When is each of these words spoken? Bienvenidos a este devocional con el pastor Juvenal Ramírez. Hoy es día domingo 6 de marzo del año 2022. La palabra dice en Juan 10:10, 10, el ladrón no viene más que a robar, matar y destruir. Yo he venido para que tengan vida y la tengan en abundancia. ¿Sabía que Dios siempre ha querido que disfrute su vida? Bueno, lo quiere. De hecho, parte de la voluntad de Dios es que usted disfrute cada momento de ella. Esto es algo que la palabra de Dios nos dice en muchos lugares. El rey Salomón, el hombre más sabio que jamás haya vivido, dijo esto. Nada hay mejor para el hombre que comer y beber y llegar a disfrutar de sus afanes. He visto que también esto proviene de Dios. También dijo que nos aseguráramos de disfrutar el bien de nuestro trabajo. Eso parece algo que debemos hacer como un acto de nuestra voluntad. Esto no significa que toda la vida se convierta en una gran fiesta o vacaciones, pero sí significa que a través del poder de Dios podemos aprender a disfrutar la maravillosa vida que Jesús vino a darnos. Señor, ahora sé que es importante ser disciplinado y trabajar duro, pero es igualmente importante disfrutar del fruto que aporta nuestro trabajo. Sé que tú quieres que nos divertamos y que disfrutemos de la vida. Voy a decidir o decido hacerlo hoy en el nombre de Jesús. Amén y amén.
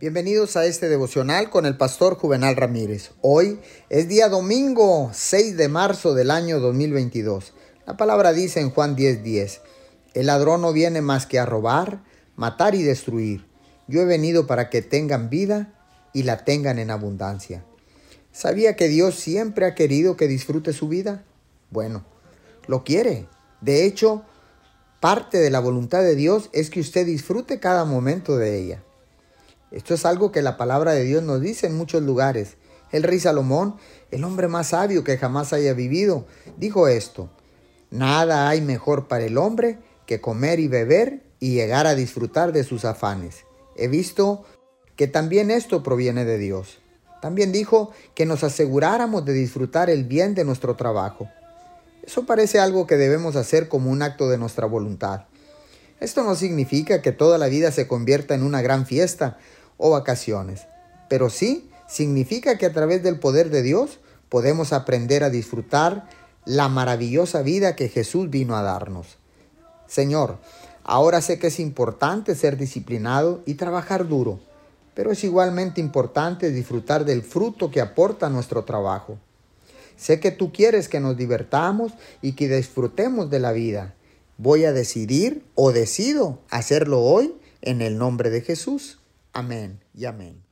Bienvenidos 0.00 0.56
a 0.56 0.64
este 0.64 0.88
devocional 0.88 1.50
con 1.50 1.66
el 1.66 1.76
pastor 1.76 2.16
Juvenal 2.16 2.56
Ramírez. 2.56 3.10
Hoy 3.20 3.60
es 3.90 4.08
día 4.08 4.30
domingo 4.30 5.10
6 5.12 5.58
de 5.58 5.68
marzo 5.68 6.14
del 6.14 6.30
año 6.30 6.58
2022. 6.58 7.52
La 7.86 7.98
palabra 7.98 8.32
dice 8.32 8.60
en 8.60 8.70
Juan 8.70 8.96
10:10, 8.96 9.22
10, 9.22 9.60
el 10.14 10.24
ladrón 10.28 10.62
no 10.62 10.72
viene 10.72 11.02
más 11.02 11.26
que 11.26 11.38
a 11.38 11.44
robar, 11.44 12.02
matar 12.34 12.74
y 12.74 12.82
destruir. 12.82 13.44
Yo 13.88 14.00
he 14.00 14.06
venido 14.06 14.46
para 14.46 14.70
que 14.70 14.80
tengan 14.80 15.28
vida 15.28 15.74
y 16.14 16.22
la 16.22 16.46
tengan 16.46 16.78
en 16.78 16.90
abundancia. 16.90 17.62
¿Sabía 18.32 18.76
que 18.76 18.88
Dios 18.88 19.16
siempre 19.16 19.66
ha 19.66 19.74
querido 19.74 20.16
que 20.16 20.28
disfrute 20.28 20.72
su 20.72 20.88
vida? 20.88 21.24
Bueno, 21.68 22.06
lo 22.68 22.84
quiere. 22.84 23.26
De 23.60 23.84
hecho, 23.84 24.22
parte 24.98 25.36
de 25.36 25.50
la 25.50 25.60
voluntad 25.60 26.00
de 26.00 26.14
Dios 26.14 26.48
es 26.54 26.70
que 26.70 26.80
usted 26.80 27.04
disfrute 27.04 27.60
cada 27.60 27.84
momento 27.84 28.38
de 28.38 28.58
ella. 28.58 28.82
Esto 29.70 29.94
es 29.94 30.04
algo 30.04 30.32
que 30.32 30.42
la 30.42 30.56
palabra 30.56 30.92
de 30.92 31.04
Dios 31.04 31.22
nos 31.22 31.40
dice 31.40 31.66
en 31.66 31.76
muchos 31.76 32.02
lugares. 32.02 32.56
El 32.90 33.04
rey 33.04 33.20
Salomón, 33.20 33.76
el 34.10 34.24
hombre 34.24 34.48
más 34.48 34.68
sabio 34.68 35.04
que 35.04 35.16
jamás 35.16 35.52
haya 35.52 35.74
vivido, 35.74 36.26
dijo 36.56 36.88
esto. 36.88 37.30
Nada 37.90 38.48
hay 38.48 38.60
mejor 38.60 39.06
para 39.06 39.24
el 39.24 39.38
hombre 39.38 39.78
que 40.06 40.20
comer 40.20 40.58
y 40.58 40.66
beber 40.66 41.22
y 41.38 41.54
llegar 41.54 41.86
a 41.86 41.94
disfrutar 41.94 42.52
de 42.52 42.64
sus 42.64 42.84
afanes. 42.84 43.44
He 43.76 43.86
visto 43.86 44.44
que 44.96 45.06
también 45.06 45.50
esto 45.52 45.82
proviene 45.84 46.24
de 46.24 46.38
Dios. 46.38 46.78
También 47.22 47.52
dijo 47.52 47.92
que 48.14 48.26
nos 48.26 48.42
aseguráramos 48.42 49.24
de 49.24 49.34
disfrutar 49.34 49.88
el 49.88 50.04
bien 50.04 50.34
de 50.34 50.44
nuestro 50.44 50.74
trabajo. 50.74 51.28
Eso 52.02 52.26
parece 52.26 52.58
algo 52.58 52.86
que 52.86 52.96
debemos 52.96 53.36
hacer 53.36 53.68
como 53.68 53.90
un 53.90 54.02
acto 54.02 54.28
de 54.28 54.38
nuestra 54.38 54.66
voluntad. 54.66 55.26
Esto 56.00 56.24
no 56.24 56.34
significa 56.34 57.02
que 57.02 57.12
toda 57.12 57.36
la 57.38 57.46
vida 57.46 57.70
se 57.72 57.86
convierta 57.86 58.34
en 58.34 58.42
una 58.42 58.62
gran 58.62 58.86
fiesta 58.86 59.38
o 59.80 59.90
vacaciones, 59.90 60.66
pero 61.08 61.30
sí 61.30 61.68
significa 61.88 62.58
que 62.58 62.66
a 62.66 62.72
través 62.72 63.02
del 63.02 63.18
poder 63.18 63.50
de 63.50 63.62
Dios 63.62 63.98
podemos 64.28 64.72
aprender 64.72 65.24
a 65.24 65.30
disfrutar 65.30 66.08
la 66.44 66.68
maravillosa 66.68 67.42
vida 67.42 67.74
que 67.74 67.88
Jesús 67.88 68.30
vino 68.30 68.56
a 68.56 68.62
darnos. 68.62 69.18
Señor, 69.88 70.38
ahora 70.84 71.20
sé 71.20 71.38
que 71.38 71.48
es 71.48 71.58
importante 71.58 72.34
ser 72.34 72.56
disciplinado 72.56 73.42
y 73.46 73.54
trabajar 73.54 74.06
duro, 74.06 74.38
pero 74.94 75.10
es 75.10 75.24
igualmente 75.24 75.80
importante 75.80 76.50
disfrutar 76.50 77.04
del 77.04 77.22
fruto 77.22 77.70
que 77.70 77.80
aporta 77.80 78.28
nuestro 78.28 78.64
trabajo. 78.64 79.18
Sé 79.96 80.20
que 80.20 80.30
tú 80.30 80.52
quieres 80.52 80.88
que 80.88 81.00
nos 81.00 81.16
divertamos 81.16 81.92
y 82.22 82.32
que 82.32 82.48
disfrutemos 82.48 83.30
de 83.30 83.40
la 83.40 83.52
vida. 83.52 83.94
Voy 84.38 84.64
a 84.64 84.72
decidir 84.72 85.44
o 85.54 85.72
decido 85.72 86.38
hacerlo 86.50 87.02
hoy 87.02 87.34
en 87.62 87.82
el 87.82 87.98
nombre 87.98 88.30
de 88.30 88.40
Jesús. 88.40 88.99
Amén 89.32 89.84
y 89.94 90.04
amén. 90.06 90.49